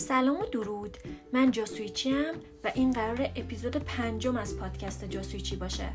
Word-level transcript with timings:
سلام 0.00 0.40
و 0.40 0.46
درود. 0.52 0.96
من 1.32 1.50
جاسویچی 1.50 2.10
هم 2.10 2.34
و 2.64 2.72
این 2.74 2.92
قرار 2.92 3.30
اپیزود 3.36 3.76
پنجم 3.76 4.36
از 4.36 4.56
پادکست 4.58 5.04
جاسویچی 5.04 5.56
باشه. 5.56 5.88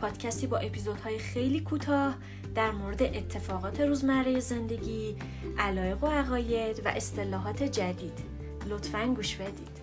پادکستی 0.00 0.46
با 0.46 0.58
اپیزودهای 0.58 1.18
خیلی 1.18 1.60
کوتاه 1.60 2.14
در 2.54 2.70
مورد 2.70 3.02
اتفاقات 3.02 3.80
روزمره 3.80 4.40
زندگی 4.40 5.16
علایق 5.58 6.04
و 6.04 6.06
عقاید 6.06 6.82
و 6.84 6.88
اصطلاحات 6.88 7.62
جدید. 7.62 8.18
لطفا 8.68 9.14
گوش 9.16 9.36
بدید. 9.36 9.82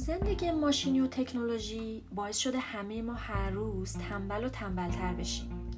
زندگی 0.00 0.50
ماشینی 0.50 1.00
و 1.00 1.06
تکنولوژی 1.06 2.04
باعث 2.14 2.36
شده 2.36 2.58
همه 2.58 3.02
ما 3.02 3.14
هر 3.14 3.50
روز 3.50 3.92
تنبل 3.92 4.44
و 4.44 4.48
تنبلتر 4.48 5.12
بشیم. 5.12 5.70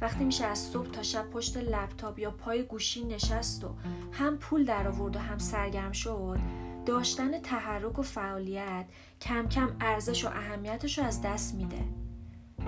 وقتی 0.00 0.24
میشه 0.24 0.46
از 0.46 0.58
صبح 0.58 0.90
تا 0.90 1.02
شب 1.02 1.30
پشت 1.30 1.56
لپتاپ 1.56 2.18
یا 2.18 2.30
پای 2.30 2.62
گوشی 2.62 3.04
نشست 3.04 3.64
و 3.64 3.74
هم 4.12 4.36
پول 4.36 4.64
در 4.64 4.88
آورد 4.88 5.16
و 5.16 5.18
هم 5.18 5.38
سرگرم 5.38 5.92
شد 5.92 6.38
داشتن 6.86 7.38
تحرک 7.38 7.98
و 7.98 8.02
فعالیت 8.02 8.86
کم 9.20 9.48
کم 9.48 9.76
ارزش 9.80 10.24
و 10.24 10.28
اهمیتش 10.28 10.98
رو 10.98 11.04
از 11.04 11.22
دست 11.22 11.54
میده. 11.54 11.84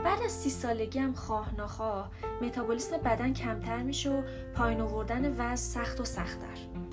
بعد 0.05 0.23
از 0.23 0.33
سی 0.33 0.51
سالگی 0.51 0.99
هم 0.99 1.13
خواه 1.13 1.61
نخواه 1.61 2.11
متابولیسم 2.43 2.97
بدن 2.97 3.33
کمتر 3.33 3.83
میشه 3.83 4.11
و 4.11 4.23
پایین 4.55 4.81
آوردن 4.81 5.33
وزن 5.33 5.57
سخت 5.57 6.01
و 6.01 6.05
سختتر. 6.05 6.88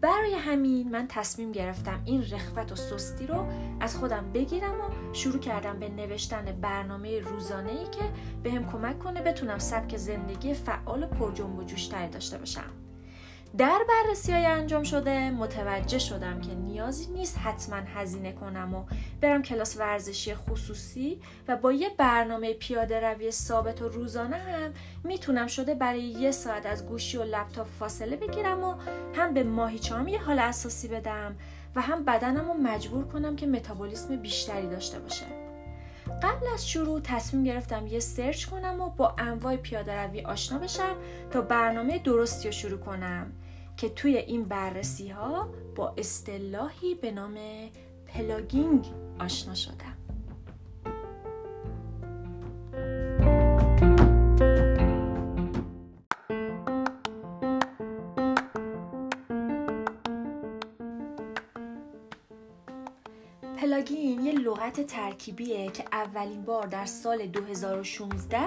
برای 0.00 0.34
همین 0.34 0.90
من 0.90 1.06
تصمیم 1.08 1.52
گرفتم 1.52 2.02
این 2.04 2.22
رخوت 2.22 2.72
و 2.72 2.76
سستی 2.76 3.26
رو 3.26 3.46
از 3.80 3.96
خودم 3.96 4.32
بگیرم 4.32 4.80
و 4.80 5.14
شروع 5.14 5.38
کردم 5.38 5.78
به 5.78 5.88
نوشتن 5.88 6.44
برنامه 6.60 7.20
روزانه 7.20 7.70
ای 7.70 7.84
که 7.84 8.04
بهم 8.42 8.62
به 8.62 8.72
کمک 8.72 8.98
کنه 8.98 9.22
بتونم 9.22 9.58
سبک 9.58 9.96
زندگی 9.96 10.54
فعال 10.54 11.02
و 11.02 11.06
پرجنب 11.06 11.58
و 11.58 11.64
جوشتری 11.64 12.08
داشته 12.08 12.38
باشم. 12.38 12.89
در 13.58 13.80
بررسی 13.88 14.32
های 14.32 14.46
انجام 14.46 14.82
شده 14.82 15.30
متوجه 15.30 15.98
شدم 15.98 16.40
که 16.40 16.54
نیازی 16.54 17.12
نیست 17.12 17.38
حتما 17.38 17.76
هزینه 17.76 18.32
کنم 18.32 18.74
و 18.74 18.84
برم 19.20 19.42
کلاس 19.42 19.76
ورزشی 19.76 20.34
خصوصی 20.34 21.20
و 21.48 21.56
با 21.56 21.72
یه 21.72 21.88
برنامه 21.98 22.52
پیاده 22.52 23.00
روی 23.00 23.30
ثابت 23.30 23.82
و 23.82 23.88
روزانه 23.88 24.36
هم 24.36 24.72
می‌تونم 25.04 25.46
شده 25.46 25.74
برای 25.74 26.02
یه 26.02 26.30
ساعت 26.30 26.66
از 26.66 26.86
گوشی 26.86 27.16
و 27.16 27.24
لپتاپ 27.24 27.66
فاصله 27.66 28.16
بگیرم 28.16 28.64
و 28.64 28.74
هم 29.14 29.34
به 29.34 29.42
ماهیچه‌ام 29.42 30.08
یه 30.08 30.22
حال 30.22 30.38
اساسی 30.38 30.88
بدم 30.88 31.36
و 31.76 31.80
هم 31.80 32.04
بدنم 32.04 32.48
رو 32.48 32.54
مجبور 32.54 33.04
کنم 33.04 33.36
که 33.36 33.46
متابولیسم 33.46 34.16
بیشتری 34.16 34.68
داشته 34.68 34.98
باشه. 34.98 35.39
قبل 36.22 36.46
از 36.54 36.68
شروع 36.68 37.00
تصمیم 37.00 37.44
گرفتم 37.44 37.86
یه 37.86 38.00
search 38.00 38.44
کنم 38.44 38.80
و 38.80 38.90
با 38.90 39.14
انواع 39.18 39.56
پیاده 39.56 40.02
روی 40.02 40.20
آشنا 40.20 40.58
بشم 40.58 40.96
تا 41.30 41.40
برنامه 41.40 41.98
درستی 41.98 42.48
رو 42.48 42.52
شروع 42.52 42.78
کنم 42.78 43.32
که 43.76 43.88
توی 43.88 44.16
این 44.16 44.44
بررسی 44.44 45.08
ها 45.08 45.48
با 45.76 45.94
اصطلاحی 45.98 46.94
به 46.94 47.10
نام 47.10 47.38
plogging 48.06 48.86
آشنا 49.18 49.54
شدم. 49.54 49.99
plogging 63.60 64.20
یه 64.20 64.32
لغت 64.32 64.80
ترکیبیه 64.80 65.70
که 65.70 65.84
اولین 65.92 66.42
بار 66.42 66.66
در 66.66 66.86
سال 66.86 67.26
2016 67.26 68.38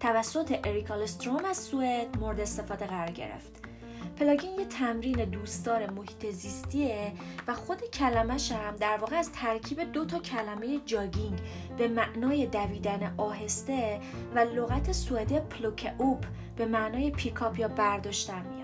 توسط 0.00 0.58
اریک 0.64 0.93
آلستروم 0.93 1.44
از 1.44 1.56
سوئد 1.56 2.18
مورد 2.20 2.40
استفاده 2.40 2.86
قرار 2.86 3.10
گرفت. 3.10 3.60
plogging 4.16 4.58
یه 4.58 4.64
تمرین 4.64 5.24
دوستدار 5.24 5.90
محیط 5.90 6.26
زیستیه 6.30 7.12
و 7.46 7.54
خود 7.54 7.90
کلمش 7.90 8.52
هم 8.52 8.76
در 8.76 8.96
واقع 8.96 9.16
از 9.16 9.32
ترکیب 9.32 9.92
دو 9.92 10.04
تا 10.04 10.18
کلمه 10.18 10.80
jogging 10.86 11.40
به 11.78 11.88
معنای 11.88 12.46
دویدن 12.46 13.14
آهسته 13.16 14.00
و 14.34 14.38
لغت 14.38 14.92
سوئدی 14.92 15.40
plocka 15.40 15.94
upp 15.98 16.24
به 16.56 16.66
معنای 16.66 17.10
pick 17.10 17.42
up 17.42 17.58
یا 17.58 17.68
برداشتن 17.68 18.46
میاد. 18.46 18.61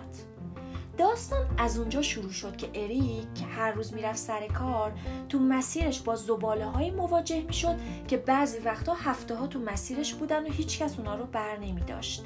داستان 0.98 1.46
از 1.58 1.78
اونجا 1.78 2.02
شروع 2.02 2.30
شد 2.30 2.56
که 2.56 2.68
اریک 2.74 3.34
که 3.34 3.44
هر 3.44 3.72
روز 3.72 3.94
می‌رفت 3.94 4.18
سر 4.18 4.46
کار 4.46 4.92
تو 5.28 5.38
مسیرش 5.38 6.00
با 6.00 6.16
زباله 6.16 6.64
های 6.64 6.90
مواجه 6.90 7.42
می‌شد 7.42 7.76
که 8.08 8.16
بعضی 8.16 8.58
وقتا 8.58 8.94
هفته 8.94 9.34
ها 9.34 9.46
تو 9.46 9.58
مسیرش 9.58 10.14
بودن 10.14 10.46
و 10.46 10.50
هیچکس 10.50 10.98
اونا 10.98 11.14
رو 11.14 11.24
بر 11.24 11.56
نمی 11.56 11.80
داشت. 11.80 12.24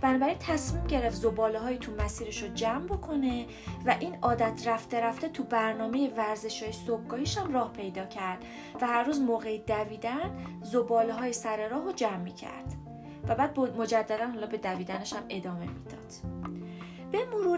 بنابراین 0.00 0.36
تصمیم 0.38 0.86
گرفت 0.86 1.16
زباله 1.16 1.58
های 1.58 1.78
تو 1.78 1.92
مسیرش 1.98 2.42
رو 2.42 2.48
جمع 2.48 2.86
بکنه 2.86 3.46
و 3.86 3.96
این 4.00 4.18
عادت 4.22 4.62
رفته 4.66 5.00
رفته 5.00 5.28
تو 5.28 5.42
برنامه 5.42 6.10
ورزش 6.16 6.62
های 6.62 6.72
صبحگاهیش 6.72 7.38
هم 7.38 7.52
راه 7.54 7.72
پیدا 7.72 8.06
کرد 8.06 8.44
و 8.80 8.86
هر 8.86 9.04
روز 9.04 9.20
موقع 9.20 9.58
دویدن 9.58 10.36
زباله 10.62 11.12
های 11.12 11.32
سر 11.32 11.68
راه 11.68 11.84
رو 11.84 11.92
جمع 11.92 12.16
می 12.16 12.34
کرد 12.34 12.74
و 13.28 13.34
بعد 13.34 13.58
مجددا 13.58 14.26
حالا 14.26 14.46
به 14.46 14.58
دویدنش 14.58 15.12
هم 15.12 15.22
ادامه 15.28 15.66
می‌داد. 15.66 16.45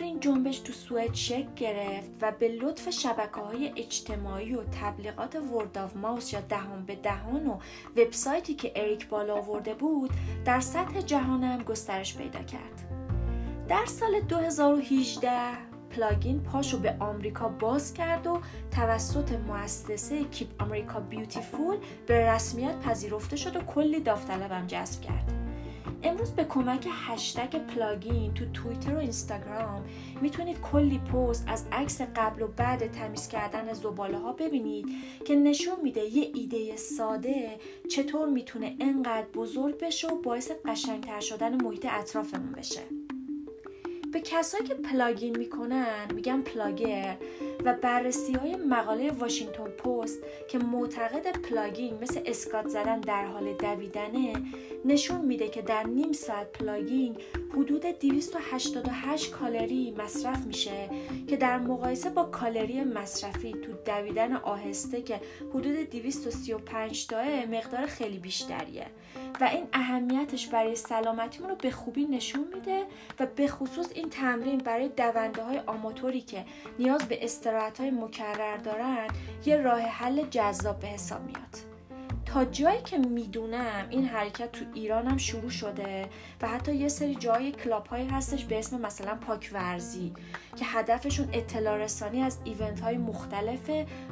این 0.08 0.20
جنبش 0.20 0.58
تو 0.58 0.72
سوئد 0.72 1.14
شکل 1.14 1.54
گرفت 1.56 2.10
و 2.20 2.32
به 2.38 2.48
لطف 2.48 2.90
شبکه 2.90 3.40
های 3.40 3.72
اجتماعی 3.76 4.54
و 4.54 4.62
تبلیغات 4.64 5.36
word 5.36 5.78
of 5.78 5.96
mouth 5.96 6.32
یا 6.32 6.40
دهان 6.40 6.84
به 6.84 6.96
دهان 6.96 7.46
و 7.46 7.58
وبسایتی 7.96 8.54
که 8.54 8.72
اریک 8.76 9.08
بالا 9.08 9.34
آورده 9.34 9.74
بود 9.74 10.10
در 10.44 10.60
سطح 10.60 11.00
جهان 11.00 11.44
هم 11.44 11.62
گسترش 11.62 12.16
پیدا 12.16 12.42
کرد. 12.42 12.84
در 13.68 13.86
سال 13.86 14.20
2018 14.20 15.30
plogging 15.90 16.42
پاشو 16.42 16.78
به 16.78 16.96
آمریکا 17.00 17.48
باز 17.48 17.94
کرد 17.94 18.26
و 18.26 18.40
توسط 18.70 19.32
مؤسسه 19.32 20.24
Keep 20.24 20.62
America 20.62 21.00
Beautiful 21.00 21.76
به 22.06 22.30
رسمیت 22.30 22.80
پذیرفته 22.80 23.36
شد 23.36 23.56
و 23.56 23.60
کلی 23.60 24.00
داوطلبم 24.00 24.66
جذب 24.66 25.00
کرد. 25.00 25.37
امروز 26.02 26.30
به 26.30 26.44
کمک 26.44 26.88
هشتگ 26.90 27.58
plogging 27.58 28.34
تو 28.34 28.44
توییتر 28.52 28.94
و 28.94 28.98
اینستاگرام 28.98 29.84
می‌تونید 30.20 30.60
کلی 30.60 30.98
پست 30.98 31.44
از 31.48 31.66
عکس 31.72 32.00
قبل 32.00 32.42
و 32.42 32.46
بعد 32.46 32.92
تمیز 32.92 33.28
کردن 33.28 33.72
زباله 33.72 34.18
ها 34.18 34.32
ببینید 34.32 34.86
که 35.24 35.36
نشون 35.36 35.80
میده 35.82 36.00
یه 36.00 36.30
ایده 36.34 36.76
ساده 36.76 37.58
چطور 37.90 38.28
می‌تونه 38.28 38.76
انقدر 38.80 39.26
بزرگ 39.34 39.78
بشه 39.78 40.08
و 40.08 40.22
باعث 40.22 40.50
قشنگتر 40.64 41.20
شدن 41.20 41.62
محیط 41.62 41.86
اطرافمون 41.90 42.52
بشه. 42.52 42.80
به 44.12 44.20
کسایی 44.20 44.64
که 44.64 44.74
plogging 44.74 45.38
می‌کنن 45.38 46.14
میگن 46.14 46.40
plogger 46.40 47.16
و 47.64 47.74
بررسی 47.74 48.32
های 48.32 48.56
مقاله 48.56 49.10
واشنگتن 49.10 49.64
پست 49.64 50.18
که 50.48 50.58
معتقده 50.58 51.38
plogging 51.38 51.98
مثل 52.02 52.20
اسکات 52.26 52.68
زدن 52.68 53.00
در 53.00 53.24
حال 53.24 53.52
دویدنه 53.52 54.32
نشون 54.84 55.20
میده 55.20 55.48
که 55.48 55.62
در 55.62 55.82
نیم 55.82 56.12
ساعت 56.12 56.52
plogging 56.52 57.22
حدود 57.52 57.82
288 57.82 59.30
کالری 59.30 59.94
مصرف 59.98 60.46
میشه 60.46 60.90
که 61.26 61.36
در 61.36 61.58
مقایسه 61.58 62.10
با 62.10 62.24
کالری 62.24 62.84
مصرفی 62.84 63.52
تو 63.52 63.72
دویدن 63.86 64.32
آهسته 64.32 65.02
که 65.02 65.20
حدود 65.50 65.90
235 65.90 67.06
تاست 67.06 67.46
مقدار 67.46 67.86
خیلی 67.86 68.18
بیشتریه. 68.18 68.86
و 69.40 69.44
این 69.44 69.66
اهمیتش 69.72 70.46
برای 70.46 70.76
سلامتیمون 70.76 71.50
رو 71.50 71.56
به 71.56 71.70
خوبی 71.70 72.04
نشون 72.04 72.48
میده 72.54 72.84
و 73.20 73.26
به 73.26 73.48
خصوص 73.48 73.88
این 73.94 74.10
تمرین 74.10 74.58
برای 74.58 74.88
دونده 74.88 75.42
های 75.42 75.58
آماتوری 75.58 76.20
که 76.20 76.44
نیاز 76.78 77.02
به 77.02 77.24
استراحت 77.48 77.80
های 77.80 77.90
مکرر 77.90 78.56
دارن 78.56 79.08
یه 79.44 79.56
راه 79.56 79.80
حل 79.80 80.26
جذاب 80.30 80.78
به 80.78 80.86
حساب 80.86 81.24
میاد. 81.24 81.56
تا 82.26 82.44
جایی 82.44 82.82
که 82.82 82.98
می‌دونم 82.98 83.86
این 83.90 84.04
حرکت 84.04 84.52
تو 84.52 84.64
ایران 84.74 85.06
هم 85.06 85.16
شروع 85.16 85.50
شده 85.50 86.08
و 86.42 86.48
حتی 86.48 86.74
یه 86.74 86.88
سری 86.88 87.14
جای 87.14 87.52
club 87.52 87.86
هایی 87.86 88.08
هستش 88.08 88.44
به 88.44 88.58
اسم 88.58 88.80
مثلا 88.80 89.14
پاک 89.14 89.50
ورزی 89.52 90.12
که 90.56 90.64
هدفشون 90.64 91.28
اطلاع 91.32 91.76
رسانی 91.76 92.22
از 92.22 92.38
event 92.44 92.80
های 92.80 92.98
مختلف 92.98 93.70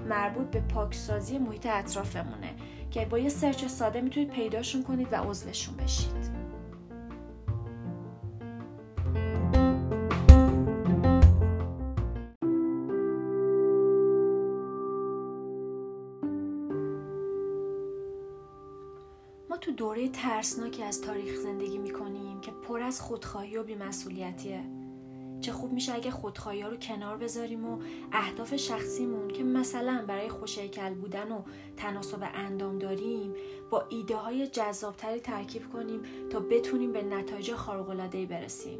مربوط 0.09 0.47
به 0.47 0.61
پاکسازی 0.61 1.39
محیط 1.39 1.67
اطرافمونه 1.67 2.55
که 2.91 3.05
با 3.05 3.19
یه 3.19 3.29
search 3.29 3.67
ساده 3.67 4.00
می‌تونید 4.00 4.31
پیداشون 4.31 4.82
کنید 4.82 5.09
و 5.12 5.17
عضوشون 5.17 5.77
بشید. 5.77 6.36
تو 19.56 19.73
دوره 19.73 20.08
ترسناکی 20.08 20.82
از 20.82 21.00
تاریخ 21.00 21.35
زندگی 21.35 21.79
می‌کنیم 21.79 22.41
که 22.41 22.50
پر 22.50 22.82
از 22.82 23.00
خودخواهی 23.00 23.56
و 23.56 23.62
بیمسئولیتیه. 23.62 24.61
چه 25.41 25.53
خوب 25.53 25.73
میشه 25.73 25.94
اگه 25.94 26.11
خودخواهی 26.11 26.61
ها 26.61 26.69
رو 26.69 26.76
کنار 26.76 27.17
بذاریم 27.17 27.64
و 27.67 27.79
اهداف 28.12 28.56
شخصیمون 28.56 29.29
که 29.29 29.44
مثلا 29.44 30.05
برای 30.08 30.29
خوشیکل 30.29 30.94
بودن 30.94 31.32
و 31.32 31.43
تناسب 31.76 32.29
اندام 32.35 32.79
داریم 32.79 33.35
با 33.70 33.85
ایده 33.88 34.17
های 34.17 34.47
جذابتری 34.47 35.20
ترکیب 35.20 35.73
کنیم 35.73 36.03
تا 36.31 36.41
بتونیم 36.41 36.93
به 36.93 37.03
نتایج 37.03 37.55
خارق‌العاده‌ای 37.55 38.26
برسیم. 38.26 38.79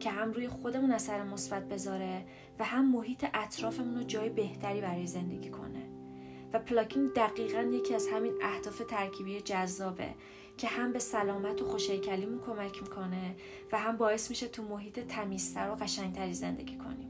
که 0.00 0.10
هم 0.10 0.32
روی 0.32 0.48
خودمون 0.48 0.92
اثر 0.92 1.22
مثبت 1.22 1.68
بذاره 1.68 2.26
و 2.58 2.64
هم 2.64 2.92
محیط 2.92 3.26
اطرافمون 3.34 3.96
رو 3.96 4.02
جای 4.02 4.28
بهتری 4.28 4.80
برای 4.80 5.06
زندگی 5.06 5.50
کنه. 5.50 5.93
و 6.54 6.58
پلاکین 6.58 7.06
دقیقا 7.16 7.60
یکی 7.60 7.94
از 7.94 8.08
همین 8.08 8.34
اهداف 8.42 8.82
ترکیبی 8.88 9.40
جذابه 9.40 10.14
که 10.58 10.68
هم 10.68 10.92
به 10.92 10.98
سلامت 10.98 11.62
و 11.62 11.64
خوشیکلیمون 11.64 12.40
کمک 12.40 12.82
می‌کنه 12.82 13.36
و 13.72 13.78
هم 13.78 13.96
باعث 13.96 14.30
میشه 14.30 14.48
تو 14.48 14.62
محیط 14.62 15.00
تمیزتر 15.00 15.70
و 15.70 15.74
قشنگتری 15.74 16.34
زندگی 16.34 16.76
کنیم 16.76 17.08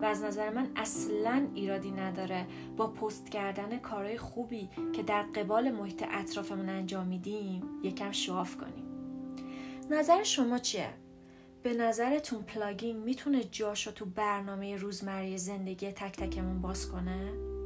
و 0.00 0.04
از 0.04 0.22
نظر 0.22 0.50
من 0.50 0.70
اصلا 0.76 1.48
ایرادی 1.54 1.90
نداره 1.90 2.46
با 2.76 2.86
پست 2.86 3.30
کردن 3.30 3.78
کارهای 3.78 4.18
خوبی 4.18 4.68
که 4.92 5.02
در 5.02 5.22
قبال 5.22 5.70
محیط 5.70 6.04
اطرافمون 6.10 6.68
انجام 6.68 7.06
میدیم 7.06 7.62
یکم 7.82 8.12
شواف 8.12 8.56
کنیم 8.56 8.84
نظر 9.90 10.22
شما 10.22 10.58
چیه؟ 10.58 10.90
به 11.62 11.74
نظرتون 11.74 12.42
پلاگین 12.42 12.96
می‌تونه 12.96 13.44
جاشو 13.44 13.90
تو 13.90 14.04
برنامه 14.04 14.76
روزمره 14.76 15.36
زندگی 15.36 15.92
تک 15.92 16.16
تکمون 16.16 16.60
باز 16.60 16.88
کنه؟ 16.88 17.57